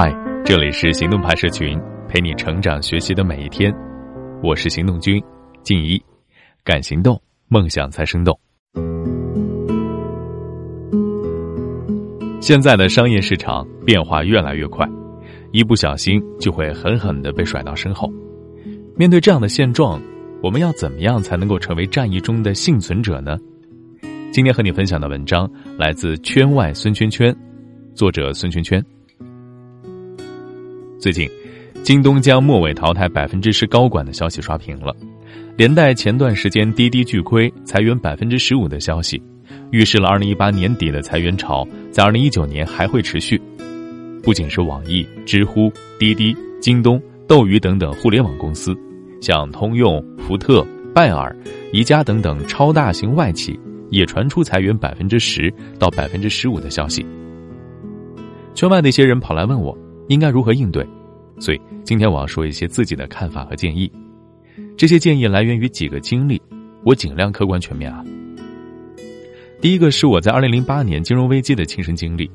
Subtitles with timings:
[0.00, 1.76] 嗨，这里是行动派社群，
[2.08, 3.74] 陪你成长学习的每一天。
[4.44, 5.20] 我是行动君
[5.64, 6.00] 静怡，
[6.62, 8.38] 敢行动，梦想才生动。
[12.40, 14.88] 现在的商业市场变化越来越快，
[15.50, 18.08] 一不小心就会狠狠的被甩到身后。
[18.96, 20.00] 面对这样的现状，
[20.40, 23.36] 我们要怎么样才能够成为战役中的幸存者呢？
[24.30, 27.36] 今天和你分享的文章来自圈外孙圈圈，
[27.96, 28.80] 作者孙圈圈。
[30.98, 31.30] 最近，
[31.84, 34.92] 京东将末尾淘汰百分之十高管的消息刷屏了，
[35.56, 39.22] 连带前段时间滴滴巨亏裁员百分之十五的消息，
[39.70, 43.40] 预示了二零一八年底的裁员潮在二零一九年还会持续。
[44.24, 48.76] 不仅是网易、知乎、滴滴、京东、斗鱼等等互联网公司，
[49.20, 51.34] 像通用、福特、拜耳、
[51.72, 53.58] 宜家等等超大型外企
[53.88, 57.06] 也传出裁员百分之十到百分之十五的消息。
[58.52, 59.78] 圈外的一些人跑来问我。
[60.08, 60.86] 应该如何应对？
[61.38, 63.90] 所以今天我要说一些自己的看法和建议。
[64.76, 66.40] 这些建议来源于几个经历，
[66.84, 68.04] 我尽量客观全面啊。
[69.60, 72.30] 第一个是我在二零零八年金融危机的亲身经历。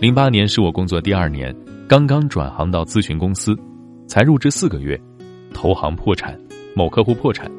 [0.00, 1.54] 零八年是我工作第二年，
[1.88, 3.56] 刚刚转行到咨询公司，
[4.06, 5.00] 才入职四个月，
[5.54, 6.38] 投行破产，
[6.74, 7.50] 某客户破产，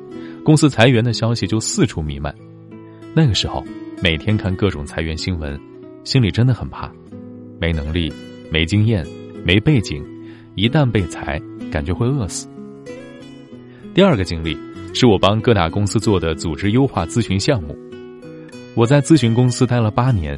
[0.43, 2.33] 公司裁员的消息就四处弥漫。
[3.15, 3.63] 那个时候
[4.01, 5.59] 每天看各种裁员新闻，
[6.03, 6.91] 心里真的很怕，
[7.59, 8.11] 没能力，
[8.51, 9.05] 没经验。
[9.47, 10.03] 没背景，
[10.55, 12.49] 一旦被裁，感觉会饿死。
[13.93, 14.57] 第二个经历
[14.93, 17.73] 是我帮各大公司做的组织优化咨询项目。
[18.75, 20.37] 我在咨询公司待了八年，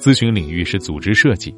[0.00, 1.54] 咨询领域是组织设计。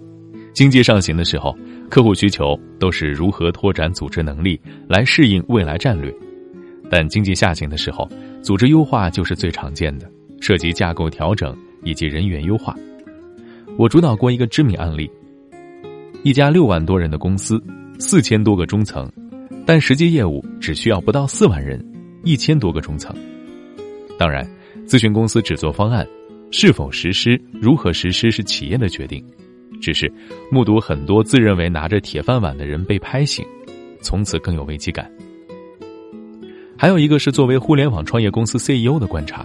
[0.53, 1.57] 经济上行的时候，
[1.89, 6.13] 客户需求都是如何拓展组织能力来适应未来战略；
[6.91, 8.07] 但经济下行的时候，
[8.43, 10.07] 组织优化就是最常见的，
[10.43, 12.77] 涉及架构调整以及人员优化。
[13.79, 15.11] 我主导过一个知名案例。
[16.25, 17.61] 一家六万多人的公司，
[17.99, 19.11] 四千多个中层，
[19.67, 21.85] 但实际业务只需要不到四万人，
[22.23, 23.13] 一千多个中层。
[24.17, 24.49] 当然，
[24.87, 26.07] 咨询公司只做方案，
[26.53, 29.25] 是否实施、如何实施是企业的决定。
[29.81, 30.11] 只是
[30.49, 33.45] 目睹很多自认为拿着铁饭碗的人被拍醒，
[34.01, 35.11] 从此更有危机感。
[36.79, 39.45] 还有一个是作为互联网创业公司 CEO 的观察，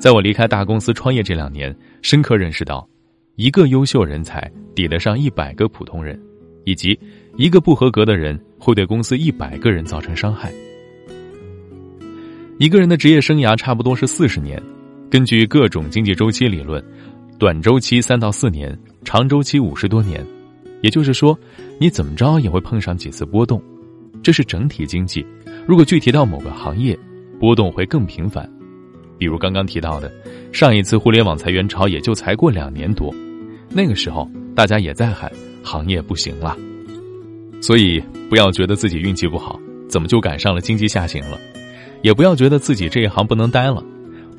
[0.00, 2.84] 在我离开大公司创业这两年，深刻认识到。
[3.36, 6.16] 一个优秀人才抵得上一百个普通人，
[6.64, 6.96] 以及
[7.36, 10.52] 一个不合格的人会对公司一百个人造成伤害。
[12.58, 14.62] 一个人的职业生涯差不多是四十年，
[15.10, 16.80] 根据各种经济周期理论，
[17.36, 20.24] 短周期三到四年，长周期五十多年。
[20.80, 21.36] 也就是说，
[21.80, 23.60] 你怎么着也会碰上几次波动，
[24.22, 25.26] 这是整体经济。
[25.66, 26.96] 如果具体到某个行业，
[27.40, 28.48] 波动会更频繁。
[29.24, 30.12] 比如刚刚提到的，
[30.52, 33.10] 上一次互联网裁员潮也就才过两年多，
[33.70, 36.54] 那个时候大家也在喊行业不行了，
[37.58, 37.98] 所以
[38.28, 39.58] 不要觉得自己运气不好，
[39.88, 41.38] 怎么就赶上了经济下行了，
[42.02, 43.82] 也不要觉得自己这一行不能待了，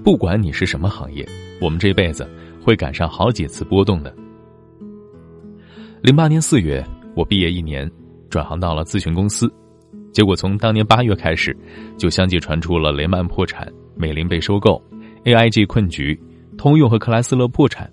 [0.03, 1.27] 不管你是什么行业，
[1.59, 2.29] 我们这辈子
[2.61, 4.15] 会赶上好几次波动的。
[6.03, 6.85] 零八年四月，
[7.15, 7.89] 我毕业一年，
[8.29, 9.51] 转行到了咨询公司，
[10.15, 11.53] 结果从当年八月开始，
[11.97, 13.67] 就相继传出了雷曼破产。
[13.97, 14.81] 美林被收购
[15.25, 16.17] ，AIG 困局，
[16.57, 17.91] 通用和克莱斯勒破产，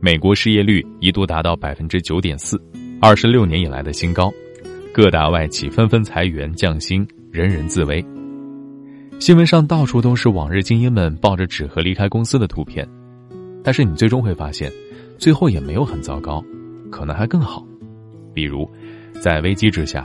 [0.00, 2.60] 美国失业率一度达到百分之九点四，
[3.00, 4.32] 二十六年以来的新高，
[4.92, 8.04] 各大外企纷纷裁员降薪，人人自危。
[9.20, 12.84] 新闻上到处都是往日精英们抱着纸盒离开公司的图片，
[13.62, 14.72] 但是你最终会发现，
[15.18, 16.44] 最后也没有很糟糕，
[16.90, 17.64] 可能还更好。
[18.34, 18.68] 比如，
[19.20, 20.04] 在危机之下，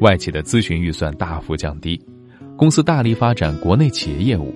[0.00, 2.00] 外企的咨询预算大幅降低，
[2.56, 4.54] 公司大力发展国内企业业务。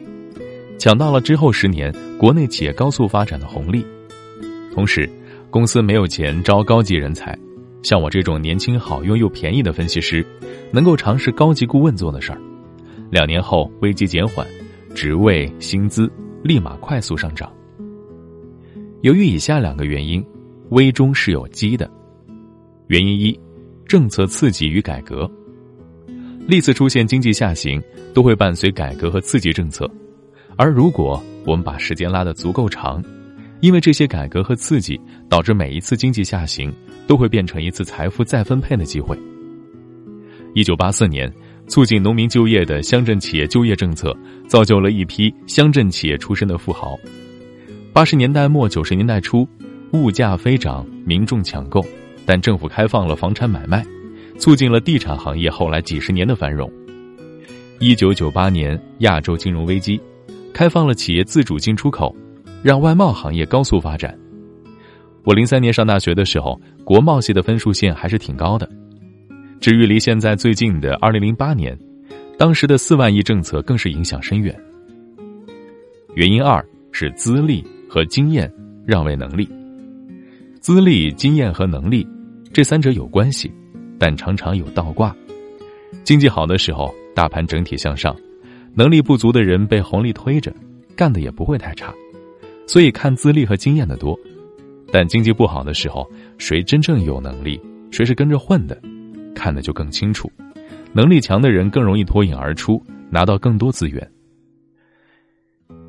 [0.78, 3.84] 抢到了之后十年国内企业高速发展的红利，
[4.74, 5.08] 同时，
[5.50, 7.38] 公司没有钱招高级人才，
[7.82, 10.24] 像我这种年轻好用又便宜的分析师，
[10.72, 12.40] 能够尝试高级顾问做的事儿。
[13.10, 14.46] 两年后危机减缓，
[14.94, 16.10] 职位薪资
[16.42, 17.52] 立马快速上涨。
[19.02, 20.24] 由于以下两个原因，
[20.70, 21.88] 危中是有机的。
[22.88, 23.38] 原因一，
[23.86, 25.30] 政策刺激与改革，
[26.46, 29.90] 历次出现经济下行都会伴随改革和刺激政策。
[30.56, 33.02] 而如果我们把时间拉得足够长，
[33.60, 36.72] 因为这些改革和刺激，导致每一次经济下行
[37.06, 39.16] 都会变成一次财富再分配的机会。
[40.54, 41.32] 一九八四年，
[41.68, 44.14] 促进农民就业的乡镇企业就业政策，
[44.46, 46.98] 造就了一批乡镇企业出身的富豪。
[47.92, 49.48] 八十年代末九十年代初，
[49.92, 51.82] 物价飞涨，民众抢购，
[52.26, 53.82] 但政府开放了房产买卖，
[54.38, 56.70] 促进了地产行业后来几十年的繁荣。
[57.78, 60.00] 一九九八年亚洲金融危机。
[60.54, 62.14] 开放了企业自主进出口，
[62.62, 64.14] 让外贸行业高速发展。
[65.24, 68.68] 我零三年上大学的时候，国贸系的分数线还是挺高的。
[69.60, 71.74] 至于离现在最近的二零零八年，
[72.36, 74.54] 当时的四万亿政策更是影响深远。
[76.14, 78.52] 原因二是资历和经验
[78.84, 79.48] 让位能力。
[80.60, 82.06] 资历、经验和能力
[82.52, 83.50] 这三者有关系，
[84.02, 85.14] 但常常有倒挂。
[86.02, 88.16] 经济好的时候，大盘整体向上，
[88.74, 90.52] 能力不足的人被红利推着，
[90.96, 91.94] 干的也不会太差，
[92.66, 94.18] 所以看资历和经验的多。
[94.90, 96.04] 但经济不好的时候，
[96.36, 97.60] 谁真正有能力，
[97.92, 98.76] 谁是跟着混的，
[99.36, 100.28] 看的就更清楚。
[100.92, 104.10] 能力强的人更容易脱颖而出，拿到更多资源。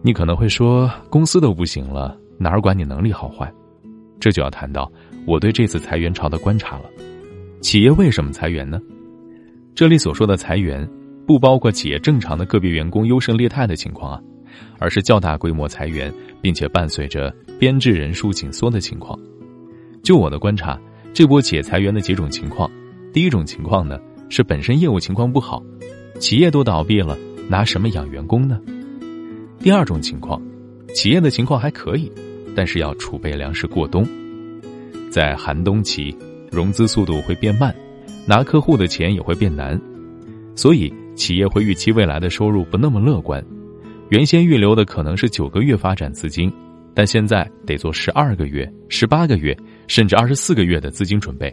[0.03, 3.51] 你可能会说，公司都不行了，哪儿管你能力好坏？
[4.19, 4.87] 这就要谈到
[5.25, 6.85] 我对这次裁员潮的观察了。
[7.63, 8.77] 企业为什么裁员呢？
[9.73, 10.85] 这里所说的裁员，
[11.25, 14.21] 不包括企业正常的个别员工优胜劣汰的情况啊，
[14.79, 19.17] 而是较大规模裁员，并且伴随着编制人数紧缩的情况。
[20.03, 20.77] 就我的观察，
[21.13, 22.69] 这波企业裁员的几种情况：
[23.13, 25.63] 第一种情况呢，是本身业务情况不好，
[26.19, 27.17] 企业都倒闭了，
[27.47, 28.59] 拿什么养员工呢？
[29.59, 30.41] 第二种情况，
[30.93, 32.11] 企业的情况还可以。
[32.55, 34.05] 但是要储备粮食过冬，
[35.09, 36.15] 在寒冬期，
[36.53, 37.75] 融资速度会变慢，
[38.27, 39.79] 拿客户的钱也会变难，
[40.55, 43.43] 所以企业会预期未来的收入不那么乐观。
[44.09, 46.51] 原先预留的可能是九个月发展资金，
[46.93, 49.57] 但现在得做十二个月、十八个月，
[49.87, 51.51] 甚至二十四个月的资金准备。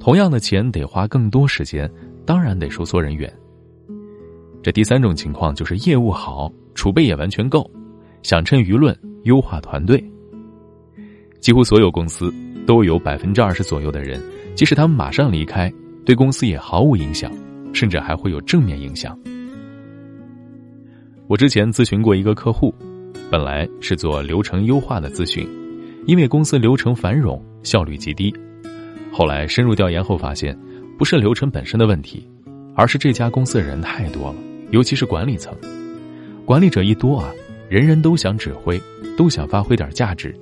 [0.00, 1.88] 同样的钱得花更多时间，
[2.24, 3.32] 当然得收缩人员。
[4.62, 7.70] 这第三种情况就是业务好，储备也完全够，
[8.22, 10.02] 想趁舆论优化团队。
[11.40, 12.32] 几乎所有公司
[12.66, 14.20] 都有百分之二十左右的人，
[14.54, 15.72] 即使他们马上离开，
[16.04, 17.32] 对公司也毫无影响，
[17.72, 19.18] 甚至还会有正面影响。
[21.28, 22.74] 我之前咨询过一个客户，
[23.30, 25.48] 本来是做流程优化的咨询，
[26.06, 28.34] 因为公司流程繁冗，效率极低。
[29.12, 30.56] 后来深入调研后发现，
[30.98, 32.28] 不是流程本身的问题，
[32.74, 34.36] 而是这家公司的人太多了，
[34.70, 35.52] 尤其是管理层。
[36.44, 37.32] 管理者一多啊，
[37.68, 38.80] 人人都想指挥，
[39.16, 40.32] 都想发挥点价值。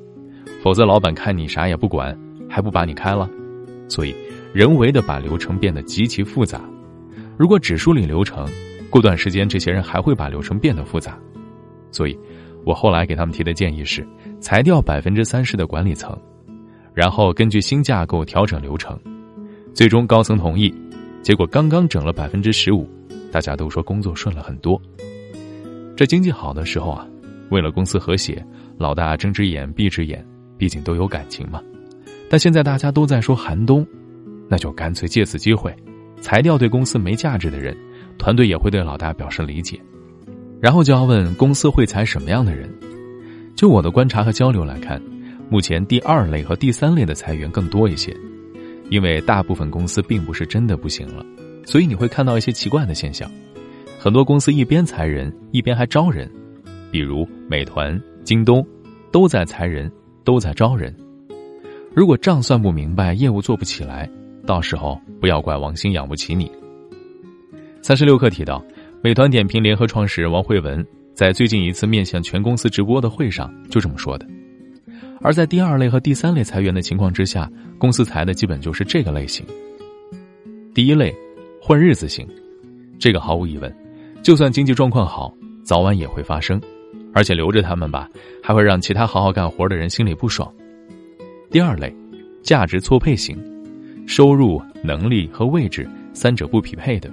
[0.64, 2.18] 否则，老板看你啥也不管，
[2.48, 3.28] 还不把你开了？
[3.86, 4.14] 所以，
[4.54, 6.64] 人为的把流程变得极其复杂。
[7.36, 8.48] 如果只梳理流程，
[8.88, 11.18] 过段时间这些人还会把流程变得复杂。
[11.90, 12.18] 所以，
[12.64, 14.08] 我后来给他们提的建议是，
[14.40, 16.18] 裁掉百分之三十的管理层，
[16.94, 18.98] 然后根据新架构调整流程。
[19.74, 20.74] 最终高层同意，
[21.20, 22.88] 结果刚刚整了百分之十五，
[23.30, 24.80] 大家都说工作顺了很多。
[25.94, 27.06] 这经济好的时候啊，
[27.50, 28.42] 为了公司和谐，
[28.78, 30.26] 老大睁只眼闭只眼。
[30.64, 31.62] 毕竟都有感情嘛，
[32.30, 33.86] 但现在大家都在说寒冬，
[34.48, 35.76] 那就干脆借此机会，
[36.22, 37.76] 裁掉对公司没价值的人，
[38.16, 39.78] 团队也会对老大表示理解。
[40.62, 42.72] 然后就要问公司会裁什么样的人？
[43.54, 44.98] 就我的观察和交流来看，
[45.50, 48.16] 目前第二类和第三类的裁员更多一些，
[48.88, 51.22] 因为大部分公司并不是真的不行了，
[51.66, 53.30] 所以你会看到一些奇怪的现象，
[53.98, 56.26] 很多公司一边裁人一边还招人，
[56.90, 58.66] 比如美团、京东，
[59.12, 59.92] 都在裁人。
[60.24, 60.94] 都在招人，
[61.94, 64.10] 如果账算不明白，业务做不起来，
[64.46, 66.50] 到时候不要怪王兴养不起你。
[67.82, 68.64] 三十六课提到，
[69.02, 74.26] 美团点评联合创始人王慧文在最近一次面向全公司直播的会上就这么说的。
[75.20, 79.44] 而在第二类和第三类裁员的情况之下，公司裁的基本就是这个类型。
[80.74, 81.14] 第一类，
[81.60, 82.26] 混日子型，
[82.98, 83.74] 这个毫无疑问，
[84.22, 85.32] 就算经济状况好，
[85.62, 86.60] 早晚也会发生。
[87.14, 88.10] 而且留着他们吧，
[88.42, 90.52] 还会让其他好好干活的人心里不爽。
[91.50, 91.94] 第二类，
[92.42, 93.38] 价值错配型，
[94.06, 97.08] 收入、能力和位置三者不匹配的，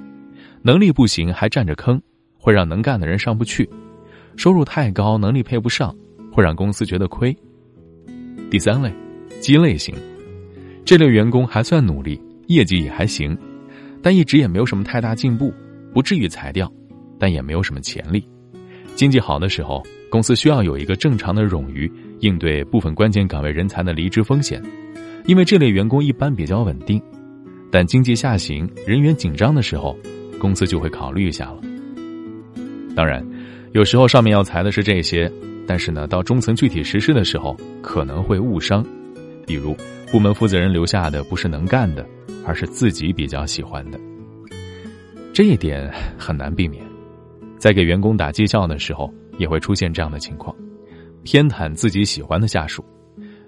[0.63, 2.01] 能力不行还占着坑，
[2.37, 3.63] 会让能干的人上不去；
[4.35, 5.95] 收入太高，能力配不上，
[6.31, 7.35] 会让公司觉得亏。
[8.49, 8.91] 第三类，
[9.39, 9.93] 鸡肋型，
[10.83, 13.37] 这类员工还算努力，业绩也还行，
[14.01, 15.53] 但一直也没有什么太大进步，
[15.93, 16.69] 不至于裁掉，
[17.19, 18.27] 但也没有什么潜力。
[18.95, 24.61] 经济好的时候，公司需要有一个正常的冗余，应对部分关键岗位人才的离职风险，
[25.25, 27.01] 因为这类员工一般比较稳定。
[27.71, 29.97] 但经济下行、人员紧张的时候，
[30.37, 31.61] 公司就会考虑一下了。
[32.95, 33.25] 当然，
[33.71, 35.31] 有时候上面要裁的是这些，
[35.65, 38.85] 但是呢，到中层具体实施的时候，可能会误伤。
[39.47, 39.75] 比如，
[40.11, 42.05] 部门负责人留下的不是能干的，
[42.45, 43.99] 而是自己比较喜欢的，
[45.33, 46.90] 这一点很难避免。
[47.61, 50.55] 在给员工打绩效的时候，也会出现这样的情况，
[51.21, 52.83] 偏袒自己喜欢的下属。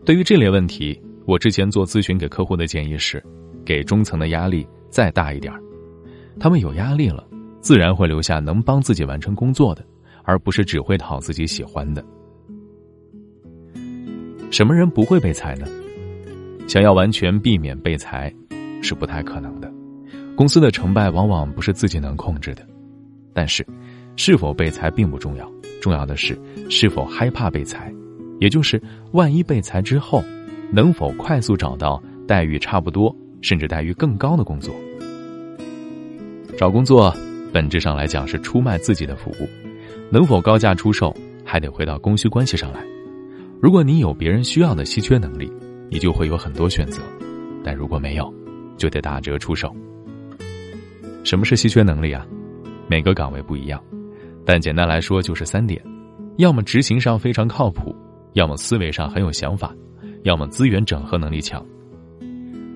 [0.06, 3.24] 对于这类问题，我之前做咨询给客户的建议是，
[3.66, 5.60] 给中层的压力再大一点儿
[6.40, 7.28] 他们有压力了，
[7.60, 9.84] 自然会留下能帮自己完成工作的，
[10.22, 12.06] 而不是只会讨自己喜欢的。
[14.52, 15.66] 什么人不会被裁呢？
[16.68, 18.32] 想要完全避免被裁，
[18.84, 19.74] 是不太可能的。
[20.36, 22.64] 公司的成败往往不是自己能控制的。
[23.36, 23.66] 但是，
[24.16, 25.52] 是否被裁并不重要，
[25.82, 26.38] 重要的是
[26.70, 27.94] 是否害怕被裁，
[28.40, 30.24] 也就是万一被裁之后，
[30.72, 34.74] 能否快速找到待遇差不多甚至待遇更高的工作。
[36.58, 37.14] 找工作
[37.52, 39.50] 本质上来讲是出卖自己的服务，
[40.12, 42.84] 能否高价出售，还得回到供需关系上来。
[43.60, 45.52] 如果你有别人需要的稀缺能力，
[45.90, 47.02] 你就会有很多选择；
[47.64, 48.32] 但如果没有，
[48.78, 49.76] 就得打折出售。
[51.24, 52.26] 什么是稀缺能力啊？
[52.88, 53.82] 每个岗位不一样，
[54.46, 55.82] 但简单来说就是三点：
[56.38, 57.96] 要么执行上非常靠谱，
[58.34, 59.74] 要么思维上很有想法，
[60.24, 61.66] 要么资源整合能力强。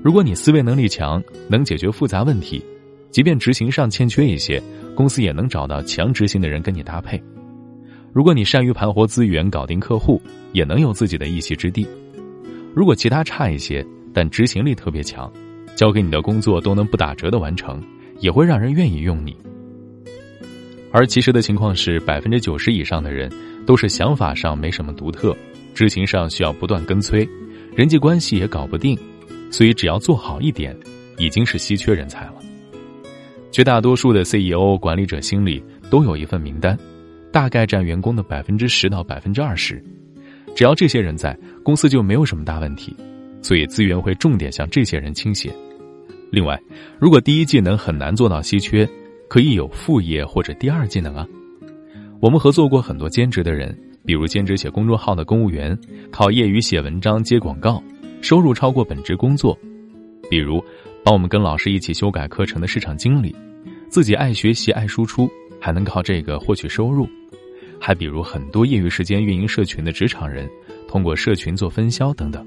[0.04, 2.64] 如果你思维能力强，能解决复杂问题，
[3.12, 4.62] 即便执行上欠缺一些，
[4.96, 7.22] 公司也能找到强执行的人跟你搭配。
[8.14, 10.22] 如果你善于盘活资源、搞定客户，
[10.54, 11.86] 也能有自己的一席之地。
[12.74, 15.32] 如果其他差一些，但执行力特别强，
[15.76, 17.84] 交给你的工作都能不打折的完成，
[18.20, 19.36] 也会让人愿意用你。
[20.92, 23.32] 而其实的情况是，百分之九十以上的人
[23.66, 25.36] 都是想法上没什么独特，
[25.76, 27.28] 执行上需要不断跟催，
[27.76, 28.98] 人际关系也搞不定，
[29.52, 30.76] 所以只要做好一点，
[31.18, 32.36] 已经是稀缺人才了。
[33.52, 36.78] 绝大多数的 CEO 管理者心里都有一份名单，
[37.32, 39.84] 大概占员工的百分之十到百分之二十，
[40.56, 42.96] 只要这些人在，公司就没有什么大问题，
[43.42, 45.54] 所以资源会重点向这些人倾斜。
[46.32, 46.60] 另外，
[46.98, 48.88] 如果第一技能很难做到稀缺。
[49.28, 51.28] 可以有副业或者第二技能啊。
[52.20, 55.78] 我们合作过很多兼职的人，比如兼职写公众号的公务员，
[56.12, 57.84] 靠业余写文章接广告，
[58.22, 59.56] 收入超过本职工作；
[60.30, 60.64] 比如
[61.04, 63.36] 帮我们跟老师一起修改课程的市场经理，
[63.90, 65.30] 自己爱学习爱输出，
[65.60, 67.06] 还能靠这个获取收入；
[67.80, 70.50] 还比如很多业余时间运营社群的职场人，
[70.88, 72.44] 通过社群做分销等等。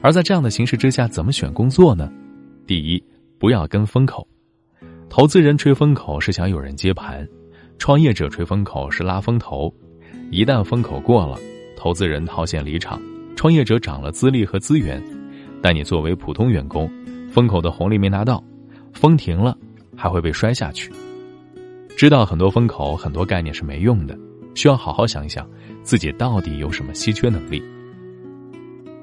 [0.00, 2.10] 而在这样的形势之下，怎么选工作呢？
[2.66, 3.02] 第一，
[3.38, 4.26] 不要跟风口。
[5.12, 7.28] 投资人吹风口是想有人接盘，
[7.76, 9.70] 创业者吹风口是拉风头。
[10.30, 11.38] 一旦风口过了，
[11.76, 12.98] 投资人套现离场，
[13.36, 15.02] 创业者涨了资历和资源，
[15.60, 16.90] 但你作为普通员工，
[17.30, 18.42] 风口的红利没拿到，
[18.94, 19.54] 风停了
[19.94, 20.90] 还会被摔下去。
[21.94, 24.18] 知道很多风口、很多概念是没用的，
[24.54, 25.46] 需要好好想一想
[25.82, 27.62] 自己到底有什么稀缺能力。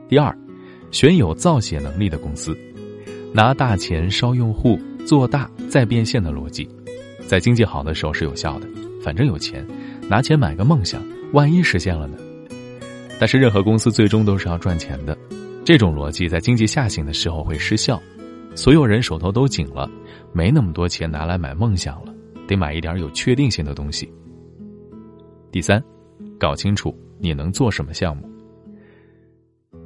[0.07, 0.35] 第二，
[0.89, 2.57] 选有造血能力的公司，
[3.31, 4.75] 拿大钱烧用户。
[5.09, 6.69] 做大再变现的逻辑，
[7.25, 8.67] 在经济好的时候是有效的。
[9.03, 9.65] 反正有钱，
[10.07, 12.15] 拿钱买个梦想，万一实现了呢？
[13.19, 15.17] 但是任何公司最终都是要赚钱的，
[15.65, 17.99] 这种逻辑在经济下行的时候会失效。
[18.53, 19.89] 所有人手头都紧了，
[20.31, 22.13] 没那么多钱拿来买梦想了，
[22.47, 24.07] 得买一点有确定性的东西。
[25.51, 25.83] 第三，
[26.39, 28.29] 搞清楚你能做什么项目。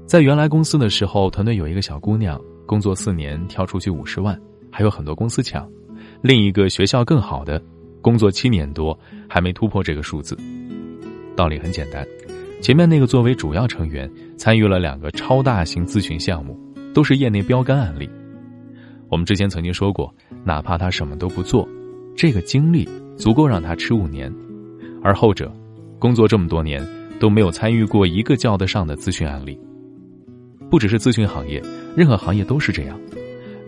[0.06, 4.38] 在原来公司的时候，团队有一个小姑娘，工作四年跳出去五十万。
[4.74, 5.70] 还有很多公司抢，
[6.24, 7.62] 另一个学校更好的，
[8.02, 8.98] 工作七年多
[9.30, 10.36] 还没突破这个数字。
[11.36, 12.04] 道理很简单，
[12.60, 16.58] 前面那个作为主要成员参与了两个超大型咨询项目，
[16.92, 18.10] 都是业内标杆案例。
[19.10, 20.12] 我们之前曾经说过，
[20.44, 21.70] 哪怕他什么都不做，
[22.18, 24.34] 这个经历足够让他吃五年。
[25.04, 25.54] 而后者，
[26.00, 26.84] 工作这么多年
[27.20, 29.56] 都没有参与过一个叫得上的咨询案例。
[30.68, 31.62] 不只是咨询行业，
[31.96, 33.00] 任何行业都是这样。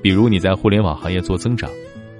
[0.06, 1.68] 比如你在互联网行业做增长，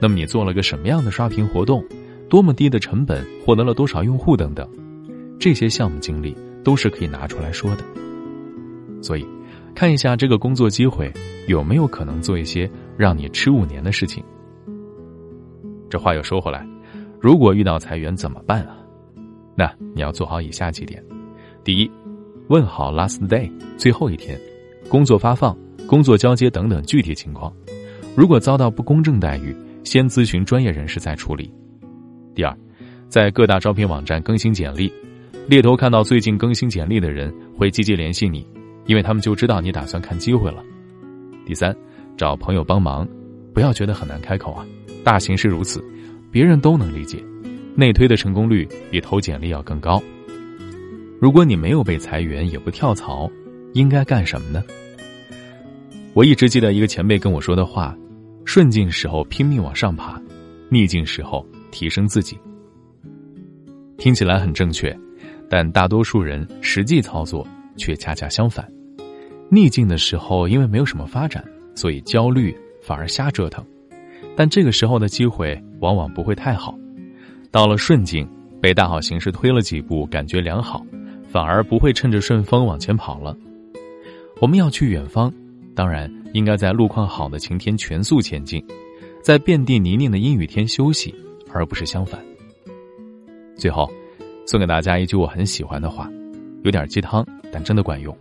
[0.02, 1.86] 那么你做了个什么样的刷屏活动，
[2.28, 4.68] 多么低的成本获得了多少用户等等，
[5.40, 7.84] 这些项目经历都是可以拿出来说的。
[9.04, 9.28] 所以，
[9.76, 11.14] 看一下这个工作机会
[11.46, 14.24] 有没有可能做一些让你吃五年的事情。
[15.88, 16.68] 这话又说回来，
[17.22, 18.76] 如果遇到裁员怎么办啊？
[19.56, 21.00] 那你要做好以下几点：
[21.64, 21.92] 第一，
[22.48, 24.42] 问好 last day 最后一天，
[24.90, 27.56] 工作发放、工作交接等等具体情况。
[28.16, 29.54] 如果遭到不公正待遇，
[29.84, 31.54] 先咨询专业人士再处理。
[32.34, 32.58] 第二，
[33.10, 34.92] 在各大招聘网站更新简历，
[35.50, 38.48] 猎头看到最近更新简历的人会积极联系你，
[38.86, 40.64] 因为他们就知道你打算看机会了。
[41.46, 41.76] 第三，
[42.16, 43.06] 找朋友帮忙，
[43.54, 44.66] 不要觉得很难开口啊，
[45.04, 45.84] 大形势如此，
[46.32, 47.22] 别人都能理解。
[47.76, 50.02] 内推的成功率比投简历要更高。
[51.20, 53.30] 如果你没有被裁员，也不跳槽，
[53.74, 54.64] 应该干什么呢？
[56.14, 57.94] 我一直记得一个前辈跟我说的话。
[58.46, 60.22] 顺境时候拼命往上爬，
[60.70, 62.38] 逆境时候提升自己。
[63.98, 64.96] 听起来很正确，
[65.50, 68.66] 但大多数人实际操作却恰恰相反。
[69.50, 71.44] 逆境的时候因为没有什么发展，
[71.76, 73.66] 所以焦虑反而瞎折腾，
[74.36, 76.78] 但这个时候的机会往往不会太好。
[77.52, 78.28] 到了顺境，
[78.62, 80.86] 被大好形势推了几步，感觉良好，
[81.28, 83.36] 反而不会趁着顺风往前跑了。
[84.42, 85.34] 我们要去远方，
[85.74, 88.62] 当然应该在路况好的晴天全速前进，
[89.24, 91.16] 在遍地泥泞的阴雨天休息，
[91.50, 92.22] 而不是相反。
[93.56, 93.90] 最后，
[94.46, 96.12] 送给大家一句我很喜欢的话，
[96.64, 98.14] 有点鸡汤，但真的管用。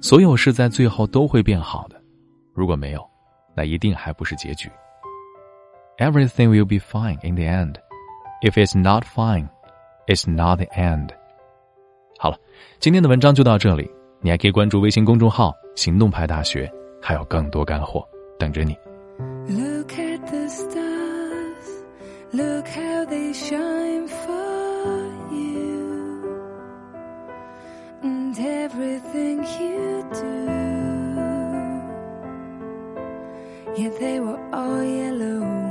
[0.00, 2.00] 所有事在最后都会变好的，
[2.54, 3.04] 如果没有，
[3.56, 4.70] 那一定还不是结局。
[5.98, 7.74] Everything will be fine in the end.
[8.42, 9.48] If it's not fine,
[10.06, 11.08] it's not the end.
[12.20, 12.38] 好了，
[12.78, 13.90] 今天的文章就到这里。
[14.20, 16.72] 你还可以关注微信公众号“行动派大学”，
[17.05, 18.77] 还有更多干货等着你。
[19.47, 21.83] Look at the stars,
[22.31, 26.39] look how they shine for you,
[28.03, 30.61] and everything you do.
[33.75, 35.64] Yet they were all yellow.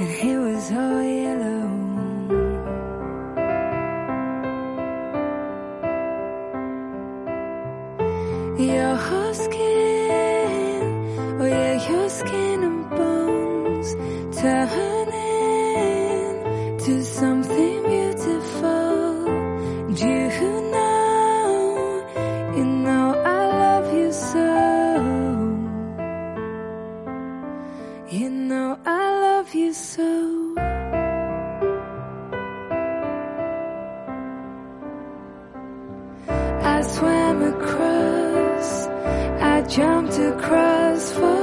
[0.00, 1.79] And it was all yellow.
[37.50, 38.86] Across,
[39.40, 41.39] I jumped across for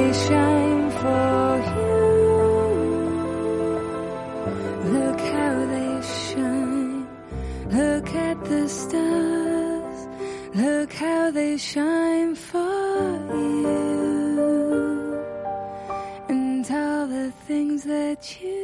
[0.00, 1.94] they shine for you.
[4.94, 7.06] Look how they shine.
[7.78, 9.98] Look at the stars.
[10.54, 13.12] Look how they shine for
[13.44, 14.50] you.
[16.28, 18.59] And all the things that you.